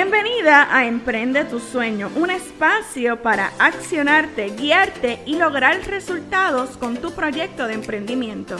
[0.00, 7.10] Bienvenida a Emprende tu Sueño, un espacio para accionarte, guiarte y lograr resultados con tu
[7.10, 8.54] proyecto de emprendimiento.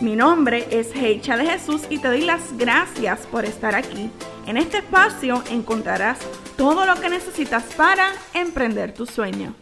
[0.00, 4.12] Mi nombre es Heicha de Jesús y te doy las gracias por estar aquí.
[4.46, 6.20] En este espacio encontrarás
[6.56, 9.56] todo lo que necesitas para emprender tu sueño.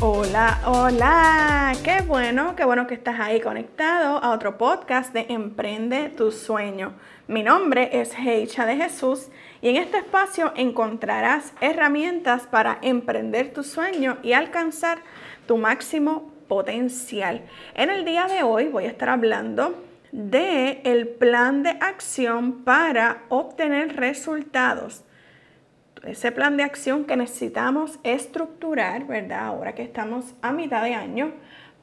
[0.00, 6.10] Hola, hola, qué bueno, qué bueno que estás ahí conectado a otro podcast de Emprende
[6.10, 6.94] tu sueño.
[7.28, 9.28] Mi nombre es Heicha de Jesús
[9.62, 14.98] y en este espacio encontrarás herramientas para emprender tu sueño y alcanzar
[15.46, 17.42] tu máximo potencial.
[17.74, 23.22] En el día de hoy voy a estar hablando de el plan de acción para
[23.28, 25.04] obtener resultados
[26.06, 29.46] ese plan de acción que necesitamos estructurar, ¿verdad?
[29.46, 31.32] Ahora que estamos a mitad de año,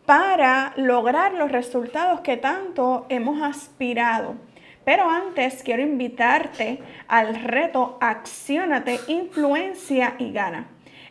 [0.06, 4.36] para lograr los resultados que tanto hemos aspirado.
[4.84, 10.68] Pero antes quiero invitarte al reto Acciónate, Influencia y Gana.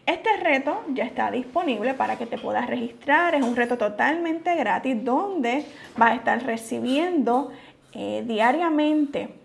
[0.07, 3.35] Este reto ya está disponible para que te puedas registrar.
[3.35, 5.65] Es un reto totalmente gratis donde
[5.97, 7.53] vas a estar recibiendo
[7.93, 9.40] eh, diariamente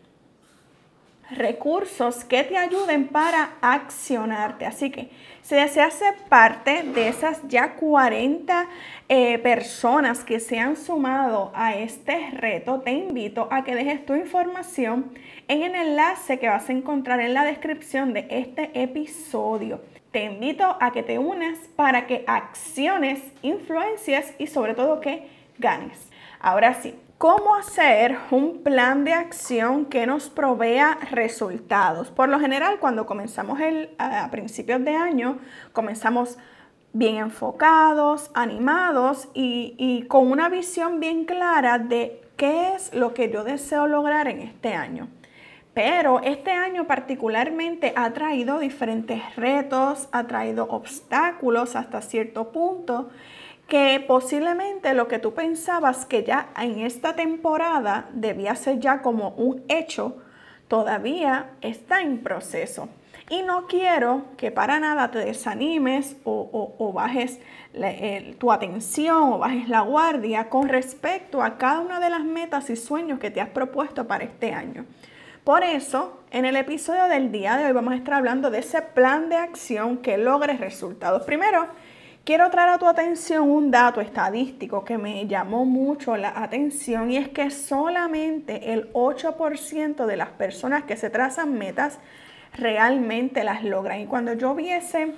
[1.31, 4.65] recursos que te ayuden para accionarte.
[4.65, 5.09] Así que
[5.41, 8.67] si deseas ser parte de esas ya 40
[9.09, 14.15] eh, personas que se han sumado a este reto, te invito a que dejes tu
[14.15, 15.11] información
[15.47, 19.81] en el enlace que vas a encontrar en la descripción de este episodio.
[20.11, 26.09] Te invito a que te unas para que acciones, influencias y sobre todo que ganes.
[26.39, 32.11] Ahora sí, ¿Cómo hacer un plan de acción que nos provea resultados?
[32.11, 35.39] Por lo general, cuando comenzamos el, a principios de año,
[35.71, 36.37] comenzamos
[36.91, 43.31] bien enfocados, animados y, y con una visión bien clara de qué es lo que
[43.31, 45.07] yo deseo lograr en este año.
[45.73, 53.09] Pero este año particularmente ha traído diferentes retos, ha traído obstáculos hasta cierto punto
[53.67, 59.29] que posiblemente lo que tú pensabas que ya en esta temporada debía ser ya como
[59.31, 60.17] un hecho,
[60.67, 62.89] todavía está en proceso.
[63.27, 67.39] Y no quiero que para nada te desanimes o, bajes
[68.37, 72.75] tu atención o bajes la guardia con respecto a cada una de las metas y
[72.75, 74.85] sueños que te has propuesto para este año.
[75.43, 78.81] Por eso, en el episodio del día de hoy vamos a estar hablando de ese
[78.81, 81.23] plan de acción que logre resultados.
[81.23, 81.67] Primero,
[82.25, 87.17] Quiero traer a tu atención un dato estadístico que me llamó mucho la atención y
[87.17, 91.99] es que solamente el 8% de las personas que se trazan metas
[92.57, 93.99] realmente las logran.
[93.99, 95.13] Y cuando yo vi ese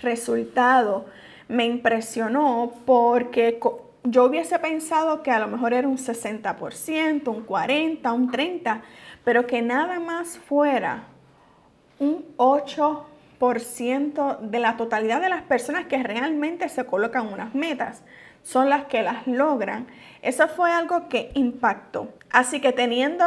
[0.00, 1.06] resultado,
[1.48, 3.58] me impresionó porque
[4.04, 8.80] yo hubiese pensado que a lo mejor era un 60%, un 40%, un 30%,
[9.24, 11.08] pero que nada más fuera
[11.98, 18.02] un 8% de la totalidad de las personas que realmente se colocan unas metas
[18.42, 19.86] son las que las logran.
[20.20, 22.12] Eso fue algo que impactó.
[22.30, 23.24] Así que teniendo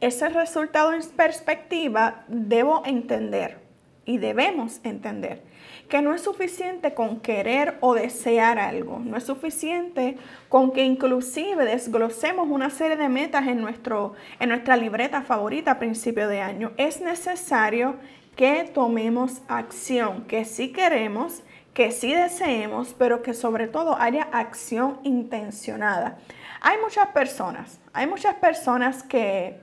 [0.00, 3.58] ese resultado en perspectiva, debo entender
[4.04, 5.42] y debemos entender
[5.88, 10.16] que no es suficiente con querer o desear algo, no es suficiente
[10.48, 15.78] con que inclusive desglosemos una serie de metas en, nuestro, en nuestra libreta favorita a
[15.80, 16.72] principio de año.
[16.76, 17.96] Es necesario
[18.36, 21.42] que tomemos acción, que sí queremos,
[21.74, 26.18] que sí deseemos, pero que sobre todo haya acción intencionada.
[26.60, 29.60] Hay muchas personas, hay muchas personas que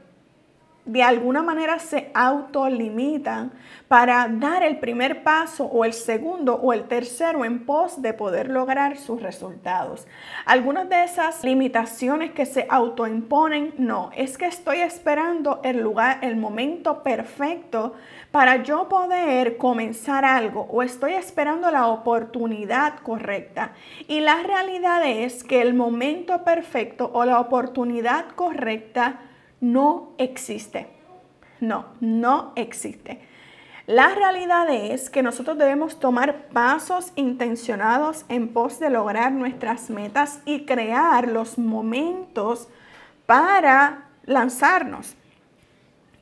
[0.85, 3.51] de alguna manera se autolimitan
[3.88, 8.49] para dar el primer paso o el segundo o el tercero en pos de poder
[8.49, 10.07] lograr sus resultados.
[10.45, 16.35] Algunas de esas limitaciones que se autoimponen, no, es que estoy esperando el lugar, el
[16.35, 17.94] momento perfecto
[18.31, 23.71] para yo poder comenzar algo o estoy esperando la oportunidad correcta.
[24.07, 29.19] Y la realidad es que el momento perfecto o la oportunidad correcta
[29.63, 30.88] no existe.
[31.62, 33.21] No, no existe.
[33.88, 40.42] La realidad es que nosotros debemos tomar pasos intencionados en pos de lograr nuestras metas
[40.45, 42.68] y crear los momentos
[43.25, 45.15] para lanzarnos.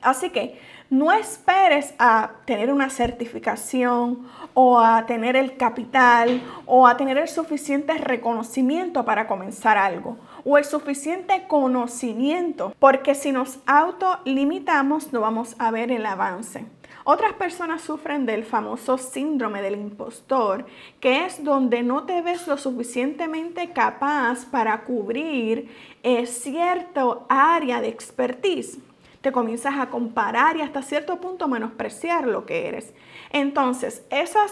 [0.00, 6.96] Así que no esperes a tener una certificación o a tener el capital o a
[6.96, 15.12] tener el suficiente reconocimiento para comenzar algo o el suficiente conocimiento, porque si nos autolimitamos
[15.12, 16.66] no vamos a ver el avance.
[17.04, 20.66] Otras personas sufren del famoso síndrome del impostor,
[21.00, 25.68] que es donde no te ves lo suficientemente capaz para cubrir
[26.04, 28.78] eh, cierto área de expertise.
[29.20, 32.92] te comienzas a comparar y hasta cierto punto menospreciar lo que eres.
[33.30, 34.50] Entonces, esos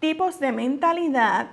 [0.00, 1.50] tipos de mentalidad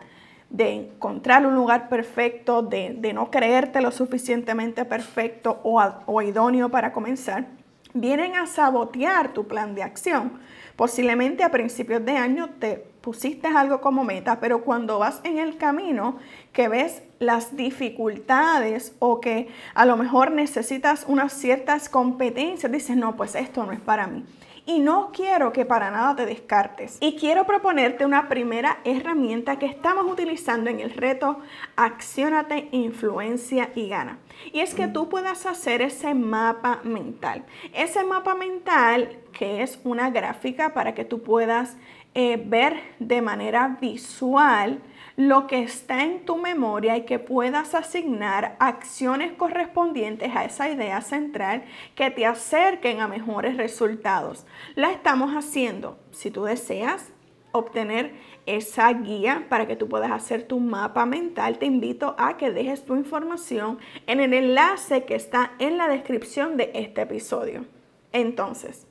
[0.49, 6.93] de encontrar un lugar perfecto, de, no creerte lo suficientemente perfecto o, o idóneo para
[6.93, 7.47] comenzar,
[7.93, 10.39] vienen a sabotear tu plan de acción.
[10.75, 15.57] Posiblemente a principios de año te pusiste algo como meta, pero cuando vas en el
[15.57, 16.17] camino
[16.53, 23.15] que ves las dificultades o que a lo mejor necesitas unas ciertas competencias, dices, no,
[23.15, 24.23] pues esto no es para mí
[24.67, 26.97] y no quiero que para nada te descartes.
[26.99, 31.39] Y quiero proponerte una primera herramienta que estamos utilizando en el reto
[31.77, 34.19] Acciónate, Influencia y Gana.
[34.51, 37.45] Y es que tú puedas hacer ese mapa mental.
[37.73, 41.77] Ese mapa mental que es una gráfica para que tú puedas
[42.13, 44.81] eh, ver de manera visual
[45.17, 51.01] lo que está en tu memoria y que puedas asignar acciones correspondientes a esa idea
[51.01, 51.65] central
[51.95, 54.45] que te acerquen a mejores resultados.
[54.75, 55.97] La estamos haciendo.
[56.11, 57.11] Si tú deseas
[57.51, 58.13] obtener
[58.45, 62.85] esa guía para que tú puedas hacer tu mapa mental, te invito a que dejes
[62.85, 67.65] tu información en el enlace que está en la descripción de este episodio.
[68.11, 68.85] Entonces,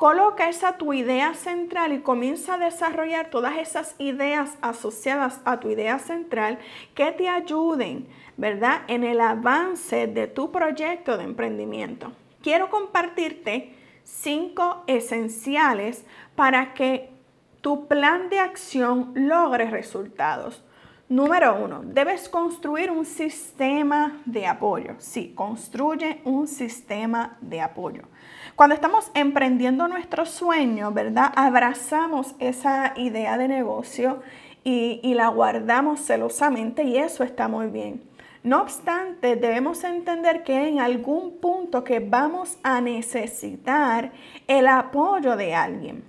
[0.00, 5.68] Coloca esa tu idea central y comienza a desarrollar todas esas ideas asociadas a tu
[5.68, 6.58] idea central
[6.94, 8.08] que te ayuden,
[8.38, 8.80] ¿verdad?
[8.88, 12.12] En el avance de tu proyecto de emprendimiento.
[12.42, 17.10] Quiero compartirte cinco esenciales para que
[17.60, 20.64] tu plan de acción logre resultados.
[21.10, 24.94] Número uno, debes construir un sistema de apoyo.
[24.98, 28.02] Sí, construye un sistema de apoyo.
[28.54, 31.32] Cuando estamos emprendiendo nuestro sueño, ¿verdad?
[31.34, 34.22] Abrazamos esa idea de negocio
[34.62, 38.04] y, y la guardamos celosamente y eso está muy bien.
[38.44, 44.12] No obstante, debemos entender que en algún punto que vamos a necesitar
[44.46, 46.04] el apoyo de alguien.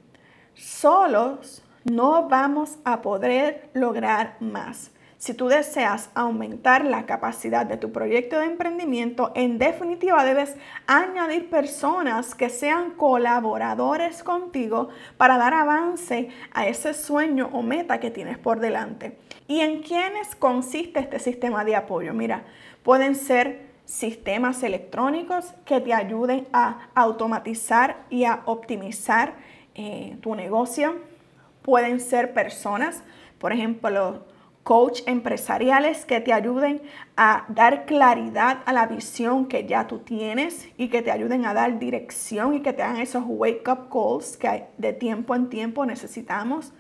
[0.54, 4.92] Solos no vamos a poder lograr más.
[5.22, 10.56] Si tú deseas aumentar la capacidad de tu proyecto de emprendimiento, en definitiva debes
[10.88, 18.10] añadir personas que sean colaboradores contigo para dar avance a ese sueño o meta que
[18.10, 19.20] tienes por delante.
[19.48, 22.16] ¿Y en quiénes consiste este sistema de apoyo?
[22.16, 22.44] Mira,
[22.82, 29.36] pueden ser sistemas electrónicos que te ayuden a automatizar y a optimizar
[29.76, 31.11] eh, tu negocio.
[31.62, 33.04] Pueden ser personas,
[33.38, 34.26] por ejemplo,
[34.64, 36.82] coach empresariales que te ayuden
[37.18, 41.54] a dar claridad a la visión que ya tú tienes y que te ayuden a
[41.54, 45.86] dar dirección y que te hagan esos wake up calls que de tiempo en tiempo
[45.86, 46.74] necesitamos.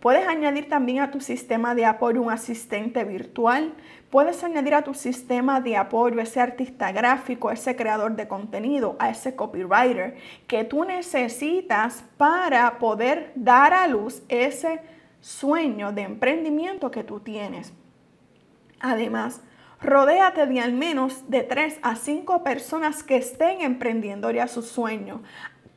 [0.00, 3.72] Puedes añadir también a tu sistema de apoyo un asistente virtual.
[4.10, 9.10] Puedes añadir a tu sistema de apoyo ese artista gráfico, ese creador de contenido, a
[9.10, 10.16] ese copywriter
[10.46, 14.80] que tú necesitas para poder dar a luz ese
[15.20, 17.72] sueño de emprendimiento que tú tienes.
[18.78, 19.40] Además,
[19.80, 25.22] rodéate de al menos de 3 a 5 personas que estén emprendiendo ya su sueño,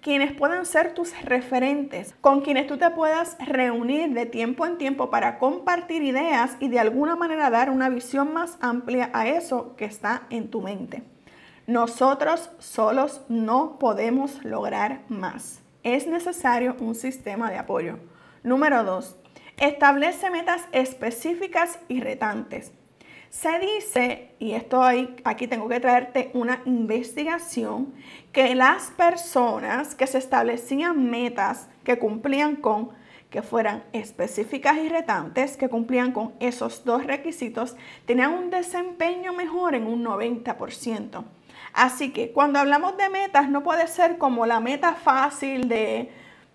[0.01, 5.10] quienes puedan ser tus referentes, con quienes tú te puedas reunir de tiempo en tiempo
[5.10, 9.86] para compartir ideas y de alguna manera dar una visión más amplia a eso que
[9.86, 11.04] está en tu mente.
[11.68, 15.60] Nosotros solos no podemos lograr más.
[15.84, 18.00] Es necesario un sistema de apoyo.
[18.44, 19.18] Número 2.
[19.58, 22.72] Establece metas específicas y retantes.
[23.29, 24.81] Se dice, y esto
[25.24, 27.93] aquí tengo que traerte una investigación,
[28.31, 32.89] que las personas que se establecían metas que cumplían con,
[33.29, 39.75] que fueran específicas y retantes, que cumplían con esos dos requisitos, tenían un desempeño mejor
[39.75, 41.24] en un 90%.
[41.74, 46.09] Así que cuando hablamos de metas, no puede ser como la meta fácil de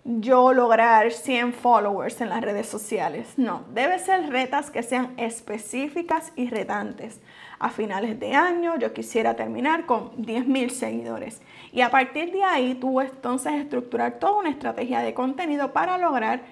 [0.07, 3.33] yo lograr 100 followers en las redes sociales.
[3.37, 7.19] No, debe ser retas que sean específicas y retantes.
[7.57, 11.41] A finales de año yo quisiera terminar con 10.000 seguidores.
[11.71, 16.43] Y a partir de ahí tú entonces estructurar toda una estrategia de contenido para lograr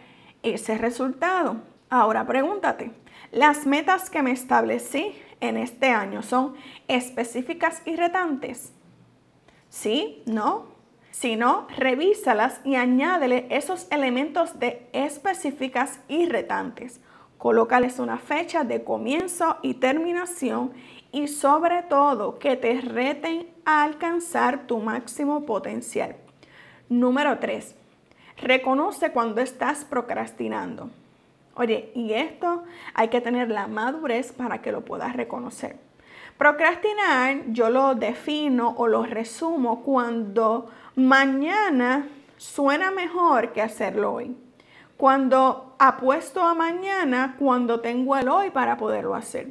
[0.41, 1.57] ese resultado.
[1.91, 2.91] Ahora pregúntate,
[3.31, 6.55] ¿las metas que me establecí en este año son
[6.87, 8.73] específicas y retantes?
[9.69, 10.23] ¿Sí?
[10.25, 10.72] ¿No?
[11.13, 16.99] Si no, revísalas y añádele esos elementos de específicas y retantes.
[17.37, 20.73] Colócales una fecha de comienzo y terminación
[21.11, 26.15] y sobre todo que te reten a alcanzar tu máximo potencial.
[26.89, 27.75] Número 3.
[28.37, 30.89] Reconoce cuando estás procrastinando.
[31.53, 32.63] Oye, y esto
[32.95, 35.77] hay que tener la madurez para que lo puedas reconocer.
[36.39, 42.07] Procrastinar yo lo defino o lo resumo cuando mañana
[42.37, 44.35] suena mejor que hacerlo hoy.
[44.97, 49.47] Cuando apuesto a mañana, cuando tengo el hoy para poderlo hacer.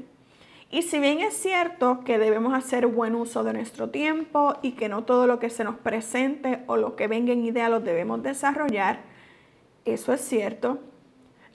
[0.70, 4.88] Y si bien es cierto que debemos hacer buen uso de nuestro tiempo y que
[4.88, 8.22] no todo lo que se nos presente o lo que venga en idea lo debemos
[8.22, 9.00] desarrollar,
[9.84, 10.78] eso es cierto,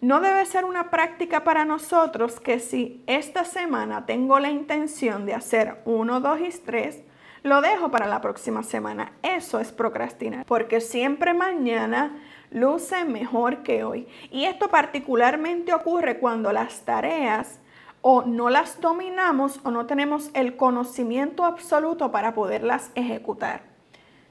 [0.02, 5.34] no debe ser una práctica para nosotros que si esta semana tengo la intención de
[5.34, 7.02] hacer uno, dos y tres,
[7.48, 9.14] lo dejo para la próxima semana.
[9.24, 12.16] Eso es procrastinar, porque siempre mañana
[12.52, 14.08] luce mejor que hoy.
[14.32, 17.60] Y esto particularmente ocurre cuando las tareas
[18.02, 23.64] o no las dominamos o no tenemos el conocimiento absoluto para poderlas ejecutar.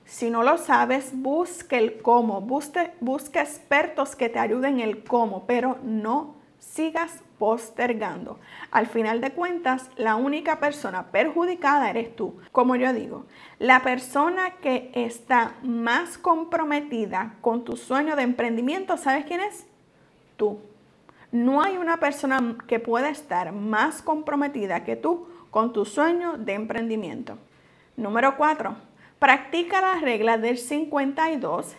[0.04, 5.02] Si no lo sabes, busque el cómo, busque, busque expertos que te ayuden en el
[5.02, 8.38] cómo, pero no sigas postergando.
[8.70, 12.38] Al final de cuentas, la única persona perjudicada eres tú.
[12.52, 13.26] Como yo digo,
[13.58, 19.66] la persona que está más comprometida con tu sueño de emprendimiento, ¿sabes quién es?
[20.36, 20.60] Tú.
[21.32, 26.54] No hay una persona que pueda estar más comprometida que tú con tu sueño de
[26.54, 27.38] emprendimiento.
[27.96, 28.76] Número 4
[29.18, 31.74] Practica la regla del 52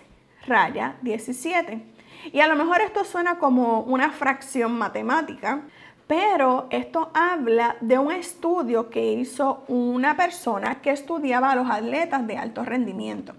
[0.47, 1.96] raya 17.
[2.31, 5.61] Y a lo mejor esto suena como una fracción matemática,
[6.07, 12.25] pero esto habla de un estudio que hizo una persona que estudiaba a los atletas
[12.25, 13.33] de alto rendimiento.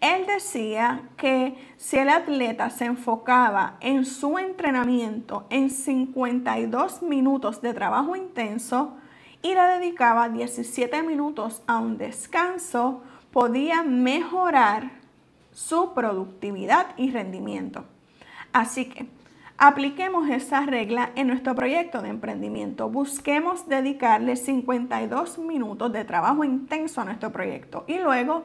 [0.00, 7.74] Él decía que si el atleta se enfocaba en su entrenamiento en 52 minutos de
[7.74, 8.96] trabajo intenso
[9.42, 14.90] y le dedicaba 17 minutos a un descanso, podía mejorar
[15.52, 17.84] su productividad y rendimiento.
[18.52, 19.06] Así que
[19.58, 22.88] apliquemos esa regla en nuestro proyecto de emprendimiento.
[22.88, 28.44] Busquemos dedicarle 52 minutos de trabajo intenso a nuestro proyecto y luego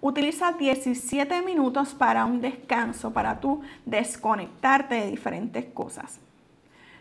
[0.00, 6.20] utiliza 17 minutos para un descanso, para tú desconectarte de diferentes cosas.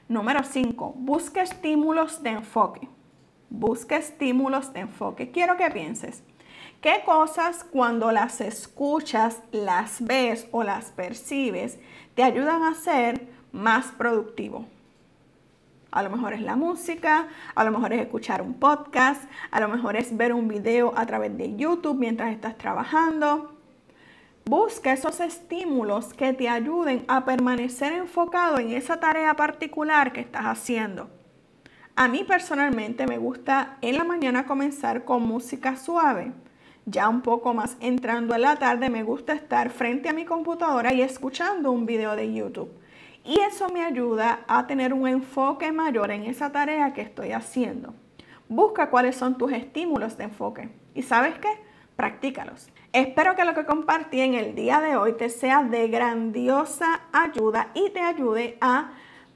[0.08, 0.94] Número 5.
[0.98, 2.88] Busca estímulos de enfoque.
[3.50, 5.32] Busca estímulos de enfoque.
[5.32, 6.24] Quiero que pienses.
[6.84, 11.80] ¿Qué cosas cuando las escuchas, las ves o las percibes
[12.14, 14.66] te ayudan a ser más productivo?
[15.92, 19.70] A lo mejor es la música, a lo mejor es escuchar un podcast, a lo
[19.70, 23.56] mejor es ver un video a través de YouTube mientras estás trabajando.
[24.44, 30.44] Busca esos estímulos que te ayuden a permanecer enfocado en esa tarea particular que estás
[30.48, 31.10] haciendo.
[31.96, 36.34] A mí personalmente me gusta en la mañana comenzar con música suave
[36.86, 40.94] ya un poco más entrando en la tarde, me gusta estar frente a mi computadora
[40.94, 42.72] y escuchando un video de YouTube.
[43.24, 47.94] Y eso me ayuda a tener un enfoque mayor en esa tarea que estoy haciendo.
[48.50, 50.70] Busca cuáles son tus estímulos de enfoque.
[50.94, 51.50] ¿Y sabes qué?
[51.96, 52.68] Practícalos.
[52.92, 57.70] Espero que lo que compartí en el día de hoy te sea de grandiosa ayuda
[57.74, 58.92] y te ayude a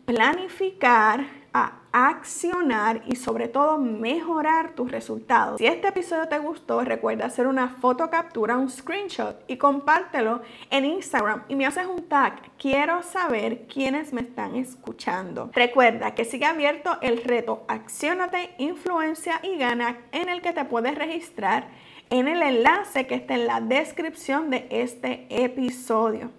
[0.06, 5.58] planificar, a accionar y sobre todo mejorar tus resultados.
[5.58, 10.86] Si este episodio te gustó, recuerda hacer una foto captura, un screenshot y compártelo en
[10.86, 12.42] Instagram y me haces un tag.
[12.58, 15.50] Quiero saber quiénes me están escuchando.
[15.54, 20.96] Recuerda que sigue abierto el reto Acciónate, Influencia y Gana en el que te puedes
[20.96, 21.70] registrar
[22.10, 26.32] en el enlace que está en la descripción de este episodio.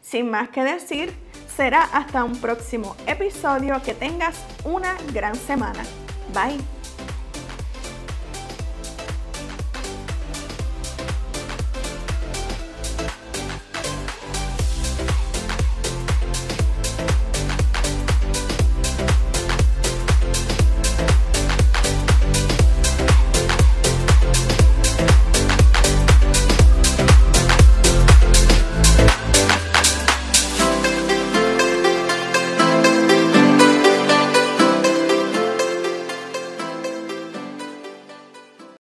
[0.00, 1.14] Sin más que decir,
[1.54, 3.80] será hasta un próximo episodio.
[3.82, 5.82] Que tengas una gran semana.
[6.32, 6.79] Bye.